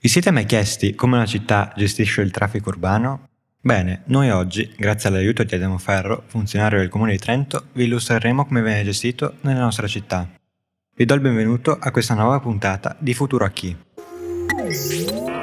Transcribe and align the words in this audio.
Vi 0.00 0.08
siete 0.08 0.30
mai 0.30 0.46
chiesti 0.46 0.94
come 0.94 1.16
una 1.16 1.26
città 1.26 1.72
gestisce 1.74 2.20
il 2.20 2.30
traffico 2.30 2.68
urbano? 2.68 3.30
Bene, 3.60 4.02
noi 4.04 4.30
oggi, 4.30 4.72
grazie 4.76 5.08
all'aiuto 5.08 5.42
di 5.42 5.52
Adamo 5.56 5.76
Ferro, 5.76 6.22
funzionario 6.24 6.78
del 6.78 6.88
Comune 6.88 7.10
di 7.10 7.18
Trento, 7.18 7.64
vi 7.72 7.86
illustreremo 7.86 8.46
come 8.46 8.62
viene 8.62 8.84
gestito 8.84 9.34
nella 9.40 9.58
nostra 9.58 9.88
città. 9.88 10.28
Vi 10.94 11.04
do 11.04 11.14
il 11.14 11.20
benvenuto 11.20 11.76
a 11.80 11.90
questa 11.90 12.14
nuova 12.14 12.38
puntata 12.38 12.94
di 12.96 13.12
Futuro 13.12 13.44
a 13.44 13.50
chi. 13.50 13.76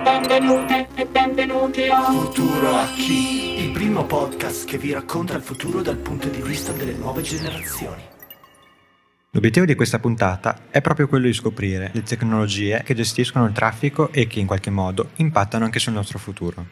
Benvenuti 0.04 0.88
e 0.96 1.06
benvenuti 1.06 1.88
a 1.90 2.04
Futuro 2.04 2.76
a 2.78 2.88
chi, 2.96 3.62
il 3.62 3.72
primo 3.72 4.06
podcast 4.06 4.64
che 4.64 4.78
vi 4.78 4.94
racconta 4.94 5.36
il 5.36 5.42
futuro 5.42 5.82
dal 5.82 5.98
punto 5.98 6.30
di 6.30 6.42
vista 6.42 6.72
delle 6.72 6.94
nuove 6.94 7.24
generazioni. 7.24 8.15
L'obiettivo 9.36 9.66
di 9.66 9.76
questa 9.76 10.00
puntata 10.00 10.68
è 10.70 10.80
proprio 10.80 11.10
quello 11.10 11.26
di 11.26 11.34
scoprire 11.34 11.90
le 11.92 12.04
tecnologie 12.04 12.82
che 12.86 12.96
gestiscono 12.96 13.46
il 13.46 13.52
traffico 13.52 14.10
e 14.14 14.28
che 14.28 14.40
in 14.40 14.48
qualche 14.48 14.70
modo 14.70 15.10
impattano 15.18 15.66
anche 15.66 15.78
sul 15.78 15.92
nostro 15.92 16.18
futuro. 16.18 16.66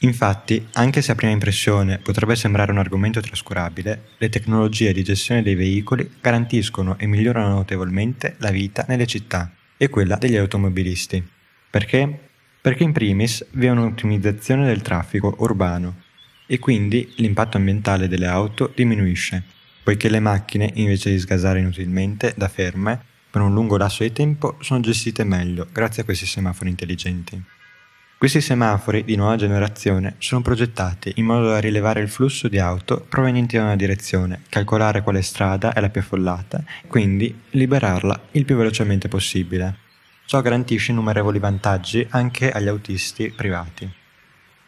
Infatti, 0.00 0.66
anche 0.72 1.00
se 1.00 1.12
a 1.12 1.14
prima 1.14 1.30
impressione 1.30 1.98
potrebbe 1.98 2.34
sembrare 2.34 2.72
un 2.72 2.78
argomento 2.78 3.20
trascurabile, 3.20 4.06
le 4.18 4.28
tecnologie 4.30 4.92
di 4.92 5.04
gestione 5.04 5.44
dei 5.44 5.54
veicoli 5.54 6.16
garantiscono 6.20 6.98
e 6.98 7.06
migliorano 7.06 7.54
notevolmente 7.54 8.34
la 8.38 8.50
vita 8.50 8.84
nelle 8.88 9.06
città 9.06 9.52
e 9.76 9.88
quella 9.88 10.16
degli 10.16 10.34
automobilisti. 10.34 11.24
Perché? 11.70 12.18
Perché 12.60 12.82
in 12.82 12.90
primis 12.90 13.46
vi 13.52 13.66
è 13.66 13.70
un'ottimizzazione 13.70 14.66
del 14.66 14.82
traffico 14.82 15.36
urbano 15.38 16.02
e 16.48 16.58
quindi 16.58 17.12
l'impatto 17.18 17.58
ambientale 17.58 18.08
delle 18.08 18.26
auto 18.26 18.72
diminuisce 18.74 19.51
poiché 19.82 20.08
le 20.08 20.20
macchine, 20.20 20.70
invece 20.74 21.10
di 21.10 21.18
sgasare 21.18 21.60
inutilmente 21.60 22.34
da 22.36 22.48
ferme, 22.48 23.00
per 23.30 23.40
un 23.40 23.54
lungo 23.54 23.76
lasso 23.76 24.02
di 24.02 24.12
tempo 24.12 24.56
sono 24.60 24.80
gestite 24.80 25.24
meglio 25.24 25.66
grazie 25.72 26.02
a 26.02 26.04
questi 26.04 26.26
semafori 26.26 26.68
intelligenti. 26.68 27.42
Questi 28.22 28.40
semafori 28.40 29.02
di 29.02 29.16
nuova 29.16 29.34
generazione 29.34 30.14
sono 30.18 30.42
progettati 30.42 31.12
in 31.16 31.24
modo 31.24 31.48
da 31.48 31.58
rilevare 31.58 32.00
il 32.00 32.08
flusso 32.08 32.46
di 32.46 32.58
auto 32.58 33.04
provenienti 33.08 33.56
da 33.56 33.64
una 33.64 33.74
direzione, 33.74 34.42
calcolare 34.48 35.02
quale 35.02 35.22
strada 35.22 35.72
è 35.72 35.80
la 35.80 35.88
più 35.88 36.02
affollata 36.02 36.62
quindi 36.86 37.36
liberarla 37.50 38.28
il 38.32 38.44
più 38.44 38.54
velocemente 38.54 39.08
possibile. 39.08 39.78
Ciò 40.26 40.40
garantisce 40.40 40.92
innumerevoli 40.92 41.40
vantaggi 41.40 42.06
anche 42.10 42.52
agli 42.52 42.68
autisti 42.68 43.32
privati. 43.34 44.01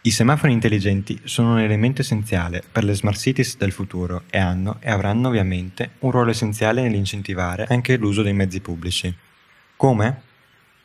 I 0.07 0.11
semafori 0.11 0.53
intelligenti 0.53 1.19
sono 1.25 1.53
un 1.53 1.61
elemento 1.61 2.03
essenziale 2.03 2.63
per 2.71 2.85
le 2.85 2.93
smart 2.93 3.19
cities 3.19 3.57
del 3.57 3.73
futuro 3.73 4.25
e 4.29 4.37
hanno 4.37 4.77
e 4.81 4.91
avranno 4.91 5.29
ovviamente 5.29 5.93
un 6.01 6.11
ruolo 6.11 6.29
essenziale 6.29 6.83
nell'incentivare 6.83 7.65
anche 7.71 7.97
l'uso 7.97 8.21
dei 8.21 8.35
mezzi 8.35 8.61
pubblici. 8.61 9.17
Come? 9.77 10.21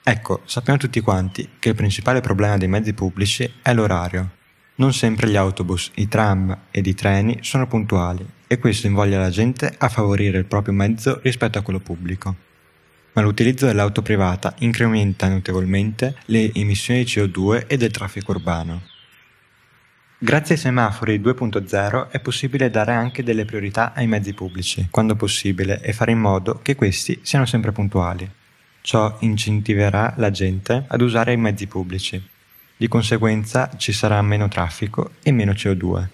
Ecco, 0.02 0.44
sappiamo 0.46 0.80
tutti 0.80 1.02
quanti 1.02 1.50
che 1.60 1.68
il 1.68 1.76
principale 1.76 2.22
problema 2.22 2.56
dei 2.56 2.70
mezzi 2.70 2.94
pubblici 2.94 3.56
è 3.62 3.74
l'orario. 3.74 4.30
Non 4.76 4.94
sempre 4.94 5.28
gli 5.28 5.36
autobus, 5.36 5.92
i 5.96 6.08
tram 6.08 6.58
ed 6.72 6.88
i 6.88 6.96
treni 6.96 7.40
sono 7.42 7.68
puntuali 7.68 8.26
e 8.48 8.58
questo 8.58 8.88
invoglia 8.88 9.20
la 9.20 9.30
gente 9.30 9.76
a 9.80 9.90
favorire 9.90 10.38
il 10.38 10.46
proprio 10.46 10.74
mezzo 10.74 11.20
rispetto 11.24 11.58
a 11.58 11.62
quello 11.62 11.82
pubblico. 11.82 12.36
Ma 13.12 13.22
l'utilizzo 13.22 13.66
dell'auto 13.66 14.02
privata 14.02 14.56
incrementa 14.60 15.28
notevolmente 15.28 16.16
le 16.28 16.54
emissioni 16.54 17.04
di 17.04 17.12
CO2 17.12 17.68
e 17.68 17.76
del 17.76 17.92
traffico 17.92 18.32
urbano. 18.32 18.98
Grazie 20.22 20.56
ai 20.56 20.60
semafori 20.60 21.18
2.0 21.18 22.10
è 22.10 22.20
possibile 22.20 22.70
dare 22.70 22.92
anche 22.92 23.24
delle 23.24 23.46
priorità 23.46 23.94
ai 23.94 24.06
mezzi 24.06 24.34
pubblici, 24.34 24.90
quando 24.92 25.16
possibile, 25.16 25.80
e 25.80 25.94
fare 25.94 26.12
in 26.12 26.20
modo 26.20 26.60
che 26.62 26.76
questi 26.76 27.22
siano 27.24 27.46
sempre 27.46 27.72
puntuali. 27.72 28.30
Ciò 28.82 29.16
incentiverà 29.22 30.14
la 30.18 30.30
gente 30.30 30.84
ad 30.86 31.00
usare 31.00 31.32
i 31.32 31.38
mezzi 31.38 31.68
pubblici. 31.68 32.22
Di 32.76 32.90
conseguenza 32.90 33.70
ci 33.78 33.94
sarà 33.94 34.22
meno 34.22 34.50
traffico 34.50 35.12
e 35.24 35.32
meno 35.32 35.54
CO2. 35.54 36.08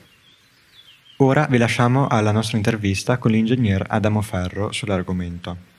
Ora 1.17 1.47
vi 1.49 1.57
lasciamo 1.57 2.07
alla 2.07 2.31
nostra 2.31 2.57
intervista 2.57 3.17
con 3.17 3.31
l'ingegner 3.31 3.87
Adamo 3.89 4.21
Ferro 4.21 4.71
sull'argomento. 4.71 5.73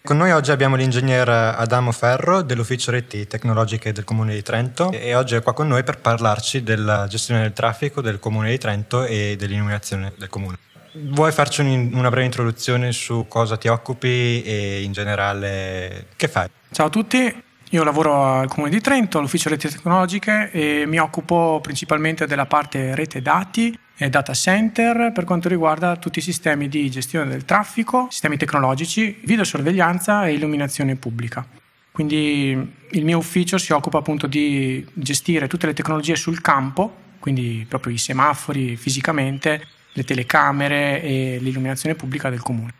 Con 0.00 0.16
noi 0.16 0.30
oggi 0.30 0.52
abbiamo 0.52 0.76
l'ingegner 0.76 1.28
Adamo 1.28 1.92
Ferro 1.92 2.40
dell'Ufficio 2.40 2.90
Reti 2.90 3.26
Tecnologiche 3.26 3.92
del 3.92 4.04
Comune 4.04 4.32
di 4.32 4.42
Trento 4.42 4.90
e 4.90 5.14
oggi 5.14 5.34
è 5.34 5.42
qua 5.42 5.52
con 5.52 5.68
noi 5.68 5.84
per 5.84 5.98
parlarci 5.98 6.62
della 6.62 7.06
gestione 7.08 7.42
del 7.42 7.52
traffico 7.52 8.00
del 8.00 8.18
Comune 8.18 8.48
di 8.50 8.58
Trento 8.58 9.04
e 9.04 9.36
dell'illuminazione 9.36 10.14
del 10.16 10.28
Comune. 10.28 10.56
Vuoi 10.92 11.30
farci 11.32 11.60
una 11.60 12.08
breve 12.08 12.24
introduzione 12.24 12.92
su 12.92 13.26
cosa 13.28 13.58
ti 13.58 13.68
occupi 13.68 14.42
e 14.42 14.82
in 14.82 14.92
generale 14.92 16.06
che 16.16 16.28
fai? 16.28 16.48
Ciao 16.70 16.86
a 16.86 16.90
tutti, 16.90 17.42
io 17.70 17.84
lavoro 17.84 18.38
al 18.38 18.48
Comune 18.48 18.70
di 18.70 18.80
Trento, 18.80 19.18
all'Ufficio 19.18 19.50
Reti 19.50 19.68
Tecnologiche 19.68 20.50
e 20.52 20.84
mi 20.86 20.98
occupo 20.98 21.58
principalmente 21.60 22.26
della 22.26 22.46
parte 22.46 22.94
rete 22.94 23.20
dati 23.20 23.78
data 24.08 24.32
center 24.32 25.10
per 25.12 25.24
quanto 25.24 25.48
riguarda 25.48 25.96
tutti 25.96 26.20
i 26.20 26.22
sistemi 26.22 26.68
di 26.68 26.88
gestione 26.88 27.28
del 27.28 27.44
traffico, 27.44 28.06
sistemi 28.10 28.36
tecnologici, 28.36 29.20
videosorveglianza 29.24 30.26
e 30.26 30.34
illuminazione 30.34 30.94
pubblica. 30.94 31.44
Quindi 31.90 32.74
il 32.90 33.04
mio 33.04 33.18
ufficio 33.18 33.58
si 33.58 33.72
occupa 33.72 33.98
appunto 33.98 34.28
di 34.28 34.86
gestire 34.92 35.48
tutte 35.48 35.66
le 35.66 35.74
tecnologie 35.74 36.14
sul 36.14 36.40
campo, 36.40 36.94
quindi 37.18 37.66
proprio 37.68 37.92
i 37.92 37.98
semafori 37.98 38.76
fisicamente, 38.76 39.66
le 39.92 40.04
telecamere 40.04 41.02
e 41.02 41.38
l'illuminazione 41.40 41.96
pubblica 41.96 42.30
del 42.30 42.40
comune. 42.40 42.72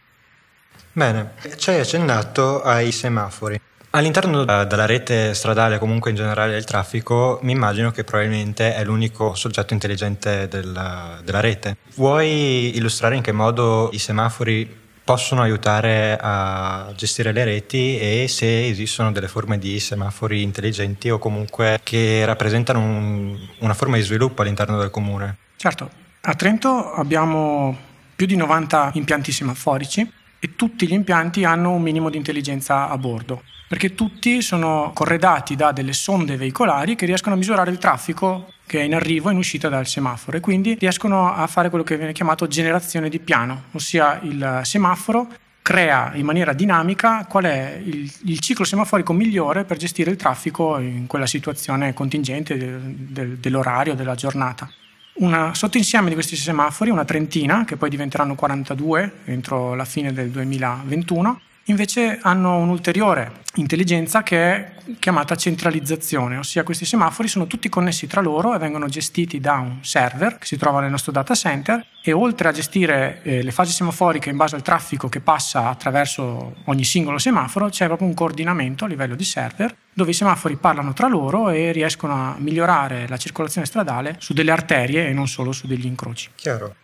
Bene, 0.93 1.33
ci 1.57 1.71
hai 1.71 1.81
accennato 1.81 2.63
ai 2.63 2.93
semafori. 2.93 3.61
All'interno 3.91 4.45
della 4.45 4.85
rete 4.85 5.33
stradale, 5.33 5.79
comunque 5.79 6.11
in 6.11 6.17
generale 6.17 6.53
del 6.53 6.65
traffico, 6.65 7.39
mi 7.43 7.53
immagino 7.53 7.91
che 7.91 8.05
probabilmente 8.05 8.75
è 8.75 8.85
l'unico 8.85 9.35
soggetto 9.35 9.73
intelligente 9.73 10.47
della, 10.47 11.19
della 11.25 11.41
rete. 11.41 11.79
Vuoi 11.95 12.77
illustrare 12.77 13.17
in 13.17 13.23
che 13.23 13.33
modo 13.33 13.89
i 13.93 13.99
semafori 13.99 14.87
possono 15.03 15.41
aiutare 15.41 16.19
a 16.21 16.93
gestire 16.95 17.33
le 17.33 17.45
reti 17.45 17.99
e 17.99 18.27
se 18.29 18.69
esistono 18.69 19.11
delle 19.11 19.27
forme 19.27 19.57
di 19.57 19.81
semafori 19.81 20.43
intelligenti 20.43 21.09
o 21.09 21.19
comunque 21.19 21.81
che 21.83 22.27
rappresentano 22.27 22.79
un, 22.81 23.39
una 23.61 23.73
forma 23.73 23.97
di 23.97 24.03
sviluppo 24.03 24.43
all'interno 24.43 24.79
del 24.79 24.91
comune? 24.91 25.39
Certo, 25.57 25.89
a 26.21 26.35
Trento 26.35 26.93
abbiamo 26.93 27.75
più 28.15 28.27
di 28.27 28.37
90 28.37 28.91
impianti 28.95 29.33
semaforici 29.33 30.13
e 30.39 30.57
tutti 30.57 30.87
gli 30.87 30.93
impianti 30.93 31.45
hanno 31.45 31.73
un 31.73 31.83
minimo 31.83 32.11
di 32.11 32.17
intelligenza 32.17 32.89
a 32.89 32.99
bordo 32.99 33.43
perché 33.69 33.95
tutti 33.95 34.41
sono 34.41 34.91
corredati 34.95 35.55
da 35.55 35.73
delle 35.73 35.93
sonde 35.93 36.37
veicolari 36.37 36.97
che 36.97 37.05
riescono 37.05 37.35
a 37.35 37.39
misurare 37.39 37.71
il 37.71 37.77
traffico 37.77 38.53
che 38.67 38.81
è 38.81 38.83
in 38.83 38.95
arrivo 38.95 39.29
e 39.29 39.33
in 39.33 39.39
uscita 39.39 39.69
dal 39.69 39.87
semaforo 39.87 40.39
e 40.39 40.41
quindi 40.41 40.75
riescono 40.79 41.33
a 41.33 41.47
fare 41.47 41.69
quello 41.69 41.85
che 41.85 41.97
viene 41.97 42.13
chiamato 42.13 42.47
generazione 42.47 43.11
di 43.11 43.19
piano, 43.19 43.65
ossia 43.73 44.19
il 44.23 44.61
semaforo 44.65 45.29
crea 45.61 46.13
in 46.15 46.25
maniera 46.25 46.55
dinamica 46.55 47.27
qual 47.29 47.45
è 47.45 47.79
il, 47.85 48.11
il 48.25 48.41
ciclo 48.41 48.65
semaforico 48.65 49.13
migliore 49.13 49.65
per 49.65 49.77
gestire 49.77 50.11
il 50.11 50.17
traffico 50.17 50.79
in 50.79 51.07
quella 51.07 51.27
situazione 51.27 51.93
contingente 51.93 52.57
de, 52.57 52.79
de, 52.83 53.39
dell'orario, 53.39 53.95
della 53.95 54.15
giornata. 54.15 54.71
Un 55.21 55.51
sottoinsieme 55.53 56.09
di 56.09 56.15
questi 56.15 56.37
semafori, 56.37 56.91
una 56.91 57.05
trentina, 57.05 57.65
che 57.65 57.77
poi 57.77 57.91
diventeranno 57.91 58.37
42 58.37 59.13
entro 59.25 59.75
la 59.75 59.85
fine 59.85 60.13
del 60.13 60.31
2021, 60.31 61.41
invece 61.69 62.19
hanno 62.21 62.59
un'ulteriore 62.59 63.47
intelligenza 63.55 64.23
che 64.23 64.55
è 64.55 64.73
chiamata 64.99 65.37
centralizzazione, 65.37 66.37
ossia 66.37 66.63
questi 66.63 66.85
semafori 66.85 67.29
sono 67.29 67.47
tutti 67.47 67.69
connessi 67.69 68.07
tra 68.07 68.21
loro 68.21 68.55
e 68.55 68.59
vengono 68.59 68.87
gestiti 68.87 69.41
da 69.41 69.55
un 69.55 69.79
server 69.83 70.39
che 70.39 70.47
si 70.47 70.57
trova 70.57 70.81
nel 70.81 70.91
nostro 70.91 71.13
data 71.13 71.35
center 71.35 71.85
e 72.03 72.13
oltre 72.13 72.49
a 72.49 72.53
gestire 72.53 73.21
eh, 73.23 73.43
le 73.43 73.51
fasi 73.51 73.73
semaforiche 73.73 74.31
in 74.31 74.37
base 74.37 74.55
al 74.55 74.63
traffico 74.63 75.09
che 75.09 75.21
passa 75.21 75.69
attraverso 75.69 76.57
ogni 76.65 76.85
singolo 76.85 77.19
semaforo, 77.19 77.69
c'è 77.69 77.87
proprio 77.87 78.09
un 78.09 78.15
coordinamento 78.15 78.85
a 78.85 78.89
livello 78.89 79.15
di 79.15 79.25
server 79.25 79.75
dove 79.93 80.11
i 80.11 80.15
semafori 80.15 80.57
parlano 80.57 80.93
tra 80.93 81.09
loro 81.09 81.51
e 81.51 81.73
riescono 81.73 82.15
a 82.15 82.37
migliorare 82.39 83.09
la 83.09 83.17
circolazione 83.17 83.67
stradale 83.67 84.17
su 84.19 84.33
delle 84.33 84.53
arterie 84.53 85.09
e 85.09 85.13
non 85.13 85.27
solo 85.27 85.53
su 85.53 85.67
degli 85.67 85.87
incroci. 85.87 86.31
Chiaro. 86.35 86.75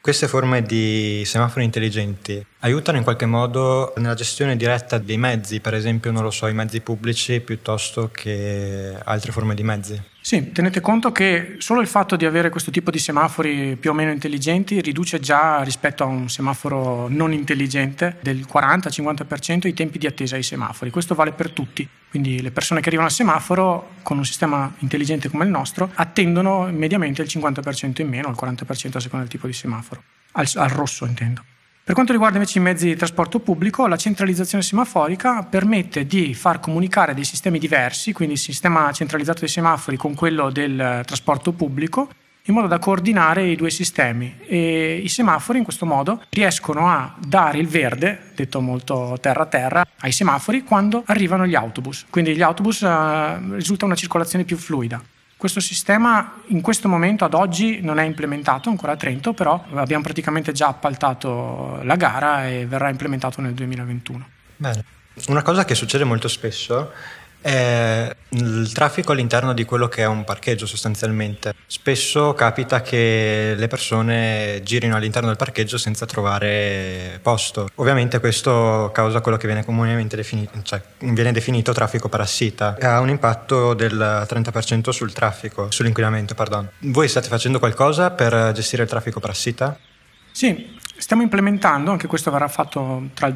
Queste 0.00 0.28
forme 0.28 0.62
di 0.62 1.22
semafori 1.26 1.62
intelligenti 1.62 2.42
aiutano 2.60 2.98
in 2.98 3.04
qualche 3.04 3.26
modo 3.26 3.92
nella 3.96 4.14
gestione 4.14 4.56
diretta 4.56 4.98
dei 4.98 5.18
mezzi, 5.18 5.60
per 5.60 5.74
esempio, 5.74 6.10
non 6.10 6.22
lo 6.22 6.30
so, 6.30 6.46
i 6.46 6.54
mezzi 6.54 6.80
pubblici 6.80 7.40
piuttosto 7.40 8.10
che 8.12 8.94
altre 9.04 9.32
forme 9.32 9.54
di 9.54 9.62
mezzi? 9.62 10.02
Sì, 10.22 10.52
tenete 10.52 10.80
conto 10.80 11.12
che 11.12 11.56
solo 11.58 11.80
il 11.80 11.86
fatto 11.86 12.14
di 12.14 12.26
avere 12.26 12.50
questo 12.50 12.70
tipo 12.70 12.90
di 12.90 12.98
semafori 12.98 13.76
più 13.76 13.90
o 13.90 13.94
meno 13.94 14.10
intelligenti 14.10 14.80
riduce 14.82 15.18
già 15.18 15.62
rispetto 15.62 16.02
a 16.02 16.06
un 16.06 16.28
semaforo 16.28 17.08
non 17.08 17.32
intelligente 17.32 18.18
del 18.20 18.46
40-50% 18.46 19.66
i 19.66 19.72
tempi 19.72 19.98
di 19.98 20.06
attesa 20.06 20.36
ai 20.36 20.42
semafori. 20.42 20.90
Questo 20.90 21.14
vale 21.14 21.32
per 21.32 21.50
tutti. 21.50 21.88
Quindi 22.10 22.42
le 22.42 22.50
persone 22.50 22.80
che 22.80 22.88
arrivano 22.88 23.08
al 23.08 23.14
semaforo 23.14 23.92
con 24.02 24.18
un 24.18 24.26
sistema 24.26 24.72
intelligente 24.78 25.30
come 25.30 25.44
il 25.44 25.50
nostro 25.50 25.90
attendono 25.94 26.68
mediamente 26.70 27.22
il 27.22 27.28
50% 27.30 28.02
in 28.02 28.08
meno, 28.08 28.28
il 28.28 28.36
40% 28.38 28.96
a 28.96 29.00
seconda 29.00 29.24
del 29.24 29.28
tipo 29.28 29.46
di 29.46 29.54
semaforo. 29.54 30.02
Al, 30.32 30.48
al 30.54 30.68
rosso 30.68 31.06
intendo. 31.06 31.42
Per 31.90 31.98
quanto 31.98 32.16
riguarda 32.16 32.38
invece 32.38 32.60
i 32.60 32.62
mezzi 32.62 32.86
di 32.86 32.94
trasporto 32.94 33.40
pubblico, 33.40 33.88
la 33.88 33.96
centralizzazione 33.96 34.62
semaforica 34.62 35.42
permette 35.42 36.06
di 36.06 36.34
far 36.34 36.60
comunicare 36.60 37.14
dei 37.14 37.24
sistemi 37.24 37.58
diversi, 37.58 38.12
quindi 38.12 38.34
il 38.34 38.40
sistema 38.40 38.92
centralizzato 38.92 39.40
dei 39.40 39.48
semafori 39.48 39.96
con 39.96 40.14
quello 40.14 40.50
del 40.50 41.02
trasporto 41.04 41.50
pubblico, 41.50 42.08
in 42.44 42.54
modo 42.54 42.68
da 42.68 42.78
coordinare 42.78 43.48
i 43.48 43.56
due 43.56 43.70
sistemi 43.70 44.36
e 44.46 45.00
i 45.02 45.08
semafori 45.08 45.58
in 45.58 45.64
questo 45.64 45.84
modo 45.84 46.22
riescono 46.28 46.86
a 46.86 47.12
dare 47.18 47.58
il 47.58 47.66
verde, 47.66 48.30
detto 48.36 48.60
molto 48.60 49.18
terra 49.20 49.42
a 49.42 49.46
terra, 49.46 49.84
ai 49.98 50.12
semafori 50.12 50.62
quando 50.62 51.02
arrivano 51.06 51.44
gli 51.44 51.56
autobus. 51.56 52.06
Quindi 52.08 52.36
gli 52.36 52.42
autobus 52.42 52.82
eh, 52.82 53.38
risulta 53.56 53.84
una 53.86 53.96
circolazione 53.96 54.44
più 54.44 54.56
fluida. 54.56 55.02
Questo 55.40 55.60
sistema 55.60 56.34
in 56.48 56.60
questo 56.60 56.86
momento 56.86 57.24
ad 57.24 57.32
oggi 57.32 57.80
non 57.80 57.98
è 57.98 58.04
implementato 58.04 58.68
ancora 58.68 58.92
a 58.92 58.96
Trento, 58.96 59.32
però 59.32 59.64
abbiamo 59.72 60.02
praticamente 60.02 60.52
già 60.52 60.66
appaltato 60.66 61.80
la 61.82 61.96
gara 61.96 62.46
e 62.46 62.66
verrà 62.66 62.90
implementato 62.90 63.40
nel 63.40 63.54
2021. 63.54 64.28
Bene. 64.56 64.84
Una 65.28 65.40
cosa 65.40 65.64
che 65.64 65.74
succede 65.74 66.04
molto 66.04 66.28
spesso 66.28 66.92
è 67.40 68.14
il 68.30 68.70
traffico 68.72 69.12
all'interno 69.12 69.52
di 69.52 69.64
quello 69.64 69.88
che 69.88 70.02
è 70.02 70.06
un 70.06 70.24
parcheggio 70.24 70.66
sostanzialmente. 70.66 71.54
Spesso 71.66 72.34
capita 72.34 72.82
che 72.82 73.54
le 73.56 73.66
persone 73.66 74.60
girino 74.62 74.96
all'interno 74.96 75.28
del 75.28 75.36
parcheggio 75.36 75.78
senza 75.78 76.06
trovare 76.06 77.18
posto. 77.22 77.68
Ovviamente 77.76 78.20
questo 78.20 78.90
causa 78.92 79.20
quello 79.20 79.36
che 79.36 79.46
viene 79.46 79.64
comunemente 79.64 80.16
definito, 80.16 80.60
cioè 80.62 80.80
viene 80.98 81.32
definito 81.32 81.72
traffico 81.72 82.08
parassita. 82.08 82.76
Ha 82.80 83.00
un 83.00 83.08
impatto 83.08 83.74
del 83.74 84.26
30% 84.28 84.90
sul 84.90 85.12
traffico, 85.12 85.70
sull'inquinamento, 85.70 86.34
pardon. 86.34 86.68
Voi 86.80 87.08
state 87.08 87.28
facendo 87.28 87.58
qualcosa 87.58 88.10
per 88.10 88.52
gestire 88.52 88.82
il 88.82 88.88
traffico 88.88 89.20
parassita? 89.20 89.78
Sì, 90.32 90.76
stiamo 90.96 91.22
implementando, 91.22 91.90
anche 91.90 92.06
questo 92.06 92.30
verrà 92.30 92.48
fatto 92.48 93.08
tra 93.14 93.26
il 93.26 93.32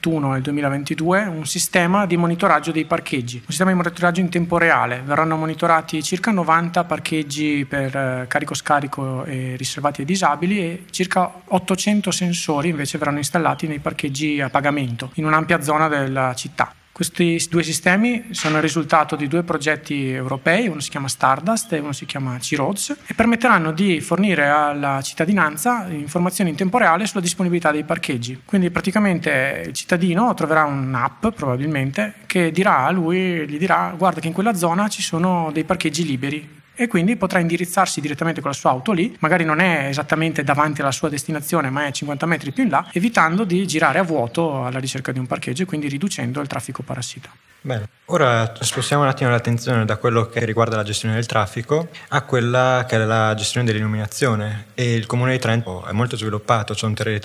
2021 0.00 0.34
e 0.34 0.36
il 0.38 0.42
2022, 0.42 1.24
un 1.24 1.46
sistema 1.46 2.06
di 2.06 2.16
monitoraggio 2.16 2.72
dei 2.72 2.84
parcheggi, 2.84 3.36
un 3.36 3.46
sistema 3.48 3.70
di 3.70 3.76
monitoraggio 3.76 4.20
in 4.20 4.28
tempo 4.28 4.56
reale. 4.56 5.02
Verranno 5.04 5.36
monitorati 5.36 6.02
circa 6.02 6.30
90 6.30 6.84
parcheggi 6.84 7.66
per 7.68 7.94
eh, 7.94 8.24
carico-scarico 8.28 9.24
e 9.24 9.56
riservati 9.56 10.00
ai 10.00 10.06
disabili 10.06 10.58
e 10.60 10.84
circa 10.90 11.30
800 11.44 12.10
sensori 12.10 12.68
invece 12.68 12.98
verranno 12.98 13.18
installati 13.18 13.66
nei 13.66 13.80
parcheggi 13.80 14.40
a 14.40 14.48
pagamento 14.48 15.10
in 15.14 15.24
un'ampia 15.24 15.60
zona 15.60 15.88
della 15.88 16.32
città. 16.34 16.72
Questi 16.98 17.46
due 17.48 17.62
sistemi 17.62 18.30
sono 18.32 18.56
il 18.56 18.62
risultato 18.62 19.14
di 19.14 19.28
due 19.28 19.44
progetti 19.44 20.10
europei, 20.10 20.66
uno 20.66 20.80
si 20.80 20.90
chiama 20.90 21.06
Stardust 21.06 21.72
e 21.74 21.78
uno 21.78 21.92
si 21.92 22.06
chiama 22.06 22.36
C-Roads, 22.38 22.96
e 23.06 23.14
permetteranno 23.14 23.70
di 23.70 24.00
fornire 24.00 24.48
alla 24.48 25.00
cittadinanza 25.00 25.86
informazioni 25.90 26.50
in 26.50 26.56
tempo 26.56 26.76
reale 26.76 27.06
sulla 27.06 27.20
disponibilità 27.20 27.70
dei 27.70 27.84
parcheggi. 27.84 28.40
Quindi 28.44 28.70
praticamente 28.70 29.62
il 29.68 29.72
cittadino 29.74 30.34
troverà 30.34 30.64
un'app 30.64 31.28
probabilmente 31.28 32.14
che 32.26 32.50
dirà 32.50 32.78
a 32.78 32.90
lui, 32.90 33.46
gli 33.46 33.58
dirà 33.58 33.94
guarda 33.96 34.18
che 34.18 34.26
in 34.26 34.32
quella 34.32 34.54
zona 34.54 34.88
ci 34.88 35.00
sono 35.00 35.50
dei 35.52 35.62
parcheggi 35.62 36.04
liberi, 36.04 36.57
e 36.80 36.86
quindi 36.86 37.16
potrà 37.16 37.40
indirizzarsi 37.40 38.00
direttamente 38.00 38.40
con 38.40 38.50
la 38.50 38.56
sua 38.56 38.70
auto 38.70 38.92
lì, 38.92 39.16
magari 39.18 39.44
non 39.44 39.58
è 39.58 39.88
esattamente 39.88 40.44
davanti 40.44 40.80
alla 40.80 40.92
sua 40.92 41.08
destinazione 41.08 41.70
ma 41.70 41.86
è 41.86 41.90
50 41.90 42.24
metri 42.24 42.52
più 42.52 42.62
in 42.62 42.70
là, 42.70 42.88
evitando 42.92 43.42
di 43.42 43.66
girare 43.66 43.98
a 43.98 44.02
vuoto 44.04 44.64
alla 44.64 44.78
ricerca 44.78 45.10
di 45.10 45.18
un 45.18 45.26
parcheggio 45.26 45.64
e 45.64 45.66
quindi 45.66 45.88
riducendo 45.88 46.40
il 46.40 46.46
traffico 46.46 46.82
parassita. 46.82 47.30
Bene, 47.60 47.88
ora 48.06 48.54
spostiamo 48.60 49.02
un 49.02 49.08
attimo 49.08 49.30
l'attenzione 49.30 49.84
da 49.84 49.96
quello 49.96 50.28
che 50.28 50.44
riguarda 50.44 50.76
la 50.76 50.84
gestione 50.84 51.14
del 51.14 51.26
traffico 51.26 51.88
a 52.10 52.22
quella 52.22 52.84
che 52.88 52.94
è 52.94 53.04
la 53.04 53.34
gestione 53.34 53.66
dell'illuminazione 53.66 54.66
e 54.74 54.94
il 54.94 55.06
comune 55.06 55.32
di 55.32 55.38
Trento 55.40 55.84
è 55.84 55.92
molto 55.92 56.16
sviluppato, 56.16 56.76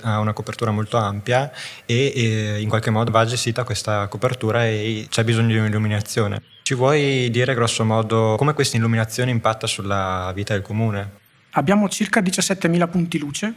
ha 0.02 0.18
una 0.18 0.32
copertura 0.32 0.72
molto 0.72 0.96
ampia 0.96 1.52
e, 1.86 2.12
e 2.14 2.60
in 2.60 2.68
qualche 2.68 2.90
modo 2.90 3.12
va 3.12 3.24
gestita 3.24 3.62
questa 3.62 4.08
copertura 4.08 4.66
e 4.66 5.06
c'è 5.08 5.22
bisogno 5.22 5.52
di 5.52 5.58
un'illuminazione. 5.58 6.42
Ci 6.66 6.72
vuoi 6.72 7.28
dire 7.28 7.52
grosso 7.52 7.84
modo 7.84 8.36
come 8.38 8.54
questa 8.54 8.78
illuminazione 8.78 9.30
impatta 9.30 9.66
sulla 9.66 10.32
vita 10.34 10.54
del 10.54 10.62
comune? 10.62 11.10
Abbiamo 11.50 11.90
circa 11.90 12.22
17.000 12.22 12.88
punti 12.88 13.18
luce 13.18 13.52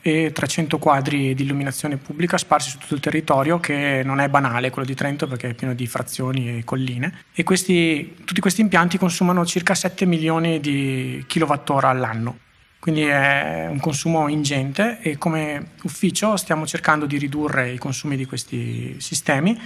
e 0.00 0.30
300 0.32 0.78
quadri 0.78 1.34
di 1.34 1.42
illuminazione 1.42 1.96
pubblica 1.96 2.38
sparsi 2.38 2.70
su 2.70 2.78
tutto 2.78 2.94
il 2.94 3.00
territorio 3.00 3.58
che 3.58 4.02
non 4.04 4.20
è 4.20 4.28
banale 4.28 4.70
quello 4.70 4.86
di 4.86 4.94
Trento 4.94 5.26
perché 5.26 5.48
è 5.48 5.54
pieno 5.54 5.74
di 5.74 5.88
frazioni 5.88 6.58
e 6.58 6.62
colline 6.62 7.24
e 7.34 7.42
questi, 7.42 8.18
tutti 8.24 8.40
questi 8.40 8.60
impianti 8.60 8.96
consumano 8.96 9.44
circa 9.44 9.74
7 9.74 10.06
milioni 10.06 10.60
di 10.60 11.24
kilowattora 11.26 11.88
all'anno 11.88 12.38
quindi 12.78 13.02
è 13.02 13.66
un 13.68 13.80
consumo 13.80 14.28
ingente 14.28 15.00
e 15.00 15.18
come 15.18 15.70
ufficio 15.82 16.36
stiamo 16.36 16.64
cercando 16.64 17.06
di 17.06 17.18
ridurre 17.18 17.72
i 17.72 17.78
consumi 17.78 18.16
di 18.16 18.24
questi 18.24 19.00
sistemi 19.00 19.60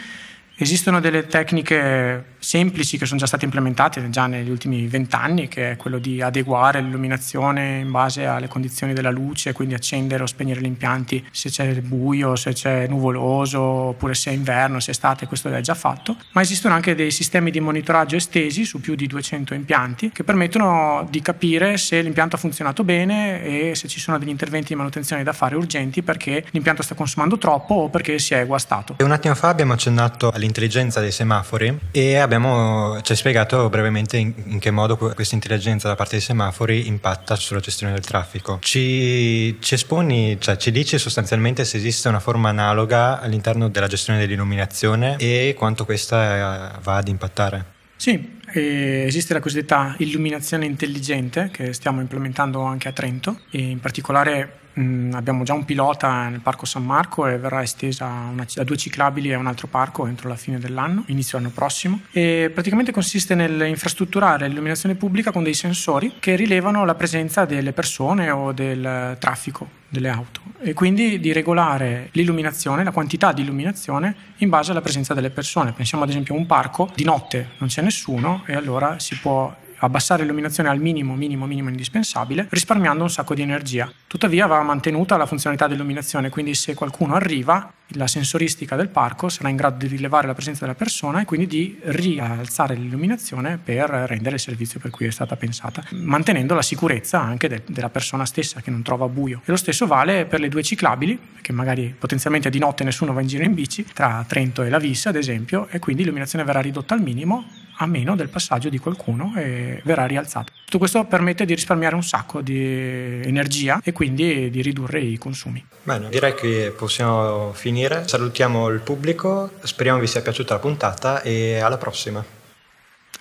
Esistono 0.59 1.01
delle 1.01 1.27
tecniche 1.27 2.37
semplici 2.39 2.97
che 2.97 3.05
sono 3.05 3.19
già 3.19 3.27
state 3.27 3.45
implementate 3.45 4.09
già 4.09 4.27
negli 4.27 4.49
ultimi 4.49 4.87
vent'anni, 4.87 5.49
che 5.49 5.73
è 5.73 5.77
quello 5.77 5.99
di 5.99 6.23
adeguare 6.23 6.81
l'illuminazione 6.81 7.81
in 7.81 7.91
base 7.91 8.25
alle 8.25 8.49
condizioni 8.49 8.95
della 8.95 9.11
luce, 9.11 9.53
quindi 9.53 9.75
accendere 9.75 10.23
o 10.23 10.27
spegnere 10.27 10.63
gli 10.63 10.67
impianti 10.67 11.23
se 11.31 11.51
c'è 11.51 11.75
buio, 11.83 12.37
se 12.37 12.55
c'è 12.55 12.87
nuvoloso, 12.89 13.61
oppure 13.61 14.15
se 14.15 14.31
è 14.31 14.33
inverno, 14.33 14.81
se 14.81 14.89
è 14.89 14.91
estate, 14.93 15.27
questo 15.27 15.53
è 15.53 15.61
già 15.61 15.75
fatto. 15.75 16.17
Ma 16.33 16.41
esistono 16.41 16.73
anche 16.73 16.95
dei 16.95 17.11
sistemi 17.11 17.51
di 17.51 17.61
monitoraggio 17.61 18.17
estesi 18.17 18.65
su 18.65 18.81
più 18.81 18.95
di 18.95 19.07
200 19.07 19.53
impianti 19.53 20.11
che 20.11 20.25
permettono 20.25 21.07
di 21.11 21.21
capire 21.21 21.77
se 21.77 22.01
l'impianto 22.01 22.37
ha 22.37 22.39
funzionato 22.39 22.83
bene 22.83 23.43
e 23.43 23.75
se 23.75 23.89
ci 23.89 24.01
sono 24.01 24.19
degli 24.19 24.31
interventi 24.31 24.69
di 24.69 24.77
manutenzione 24.77 25.23
da 25.23 25.35
fare 25.35 25.55
urgenti 25.55 26.03
perché 26.03 26.47
l'impianto 26.53 26.83
sta 26.83 26.95
consumando 26.95 27.37
troppo 27.37 27.75
o 27.75 27.89
perché 27.91 28.19
si 28.19 28.33
è 28.33 28.47
guastato. 28.47 28.97
Un 29.01 29.13
attimo 29.13 29.35
fa 29.35 29.49
abbiamo 29.49 29.75
accennato 29.75 30.31
all'interno 30.31 30.45
l'intelligenza 30.47 31.01
dei 31.01 31.13
semafori 31.13 31.79
e 31.91 32.17
abbiamo, 32.17 33.01
ci 33.03 33.13
hai 33.13 33.19
spiegato 33.19 33.69
brevemente 33.69 34.17
in, 34.17 34.33
in, 34.47 34.59
che 34.59 34.71
modo 34.71 34.97
questa 34.97 35.35
intelligenza 35.35 35.89
da 35.89 35.95
parte 35.95 36.13
dei 36.13 36.21
semafori 36.21 36.87
impatta 36.87 37.37
sulla 37.37 37.61
gestione 37.61 37.93
del 37.93 38.05
traffico. 38.05 38.59
Ci, 38.61 39.59
ci 39.61 39.75
esponi, 39.75 40.39
cioè 40.41 40.57
ci 40.57 40.71
dici 40.71 40.99
sostanzialmente 40.99 41.65
se 41.65 41.77
esiste 41.77 42.09
una 42.09 42.21
forma 42.21 42.49
analoga 42.49 43.21
all'interno 43.21 43.69
della 43.69 43.87
gestione 43.87 44.19
dell'illuminazione 44.19 45.17
e 45.19 45.55
quanto 45.57 45.85
questa 45.85 46.79
va 46.83 46.97
ad 46.97 47.09
impattare? 47.09 47.75
Sì, 47.97 48.39
esiste 48.61 49.35
la 49.35 49.41
cosiddetta 49.41 49.95
illuminazione 49.99 50.65
intelligente 50.65 51.51
che 51.53 51.73
stiamo 51.73 52.01
implementando 52.01 52.63
anche 52.63 52.89
a 52.89 52.93
Trento. 52.93 53.41
E 53.51 53.61
in 53.61 53.81
particolare 53.81 54.59
mh, 54.73 55.11
abbiamo 55.15 55.45
già 55.45 55.55
un 55.55 55.65
pilota 55.65 56.29
nel 56.29 56.41
Parco 56.41 56.67
San 56.67 56.85
Marco 56.85 57.27
e 57.27 57.39
verrà 57.39 57.63
estesa 57.63 58.07
una, 58.07 58.47
da 58.55 58.65
due 58.65 58.77
ciclabili 58.77 59.33
a 59.33 59.39
un 59.39 59.47
altro 59.47 59.67
parco 59.67 60.07
entro 60.07 60.29
la 60.29 60.37
fine 60.37 60.59
dell'anno, 60.59 61.05
inizio 61.07 61.39
l'anno 61.39 61.51
prossimo. 61.51 62.01
E 62.13 62.51
praticamente 62.53 62.93
consiste 62.93 63.35
nell'infrastrutturare 63.35 64.49
l'illuminazione 64.49 64.95
pubblica 64.95 65.33
con 65.33 65.43
dei 65.43 65.55
sensori 65.55 66.15
che 66.19 66.37
rilevano 66.37 66.85
la 66.85 66.95
presenza 66.95 67.45
delle 67.45 67.73
persone 67.73 68.31
o 68.31 68.53
del 68.53 69.17
traffico 69.19 69.85
delle 69.89 70.09
auto. 70.09 70.41
E 70.61 70.75
quindi 70.75 71.21
di 71.21 71.33
regolare 71.33 72.09
l'illuminazione, 72.13 72.83
la 72.83 72.91
quantità 72.91 73.33
di 73.33 73.43
illuminazione 73.43 74.15
in 74.39 74.49
base 74.49 74.73
alla 74.73 74.81
presenza 74.81 75.15
delle 75.15 75.31
persone. 75.31 75.73
Pensiamo 75.73 76.05
ad 76.05 76.11
esempio 76.11 76.35
a 76.35 76.39
un 76.39 76.47
parco, 76.47 76.91
di 76.95 77.05
notte 77.05 77.51
non 77.59 77.69
c'è 77.69 77.83
nessuno 77.83 78.43
e 78.47 78.55
allora 78.55 78.99
si 78.99 79.19
può 79.19 79.55
abbassare 79.79 80.23
l'illuminazione 80.23 80.69
al 80.69 80.81
minimo, 80.81 81.15
minimo, 81.15 81.47
minimo 81.47 81.69
indispensabile, 81.69 82.47
risparmiando 82.49 83.03
un 83.03 83.11
sacco 83.11 83.35
di 83.35 83.43
energia. 83.43 83.91
Tuttavia 84.07 84.47
va 84.47 84.63
mantenuta 84.63 85.17
la 85.17 85.27
funzionalità 85.27 85.67
dell'illuminazione, 85.67 86.31
quindi 86.31 86.55
se 86.55 86.75
qualcuno 86.75 87.15
arriva, 87.15 87.71
la 87.91 88.07
sensoristica 88.07 88.75
del 88.75 88.89
parco 88.89 89.29
sarà 89.29 89.49
in 89.49 89.57
grado 89.57 89.77
di 89.79 89.87
rilevare 89.87 90.27
la 90.27 90.35
presenza 90.35 90.61
della 90.61 90.75
persona 90.75 91.21
e 91.21 91.25
quindi 91.25 91.47
di 91.47 91.79
rialzare 91.83 92.75
l'illuminazione 92.75 93.59
per 93.63 93.89
rendere 93.89 94.37
il 94.37 94.41
servizio 94.41 94.81
per 94.81 94.91
cui 94.91 95.07
è 95.07 95.11
stata 95.11 95.37
pensata, 95.37 95.85
mantenendo 95.91 96.55
la 96.55 96.63
sicurezza 96.63 97.21
anche 97.21 97.49
de- 97.49 97.63
della 97.67 97.91
persona 97.91 98.27
stessa 98.27 98.61
che 98.61 98.71
non 98.71 98.83
trova 98.83 99.09
buio. 99.09 99.41
E 99.45 99.51
lo 99.51 99.57
stesso 99.57 99.87
vale 99.87 100.25
per 100.27 100.41
le 100.41 100.49
due 100.49 100.63
ciclabili, 100.63 101.19
che 101.41 101.53
magari 101.53 101.95
potenzialmente 101.97 102.51
di 102.51 102.59
notte 102.59 102.83
nessuno 102.83 103.13
va 103.13 103.21
in 103.21 103.29
giro 103.29 103.45
in 103.45 103.55
bici, 103.55 103.87
tra 103.93 104.25
Trento 104.27 104.63
e 104.63 104.69
la 104.69 104.79
Vis 104.79 105.07
ad 105.07 105.17
esempio, 105.17 105.69
e 105.71 105.79
quindi 105.79 106.03
l'illuminazione 106.03 106.45
verrà 106.45 106.61
ridotta 106.61 106.95
al 106.95 107.03
minimo 107.03 107.45
a 107.79 107.87
meno 107.87 108.17
del 108.17 108.29
passaggio 108.29 108.69
di 108.69 108.79
qualcuno 108.79 109.35
e 109.37 109.81
verrà 109.85 110.07
rialzata. 110.07 110.53
Tutto 110.65 110.79
questo 110.79 111.05
permette 111.05 111.45
di 111.45 111.55
risparmiare 111.55 111.95
un 111.95 112.03
sacco 112.03 112.41
di 112.41 112.59
energia 112.59 113.81
e 113.85 113.93
quindi 113.93 114.51
di 114.51 114.63
ridurre 114.63 115.01
i 115.01 115.19
consumi. 115.19 115.65
Bene, 115.83 116.09
direi 116.09 116.35
che 116.35 116.73
possiamo 116.77 117.53
finire. 117.77 118.09
Salutiamo 118.09 118.69
il 118.69 118.81
pubblico, 118.81 119.51
speriamo 119.63 120.01
vi 120.01 120.07
sia 120.07 120.23
piaciuta 120.23 120.55
la 120.55 120.61
puntata 120.61 121.21
e 121.21 121.59
alla 121.59 121.77
prossima. 121.77 122.25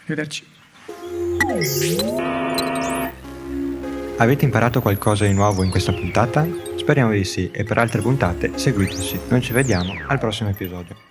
Arrivederci. 0.06 0.54
Avete 4.18 4.46
imparato 4.46 4.80
qualcosa 4.80 5.26
di 5.26 5.34
nuovo 5.34 5.64
in 5.64 5.70
questa 5.70 5.92
puntata? 5.92 6.48
Speriamo 6.78 7.12
di 7.12 7.26
sì 7.26 7.52
e 7.52 7.66
per 7.66 7.78
altre 7.78 8.02
puntate 8.02 8.58
seguiteci. 8.58 9.20
Noi 9.28 9.42
ci 9.42 9.52
vediamo 9.52 9.94
al 10.08 10.20
prossimo 10.20 10.50
episodio. 10.50 11.05